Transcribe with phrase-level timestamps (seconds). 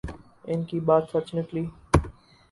[0.49, 1.63] ان کی بات سچ نکلی۔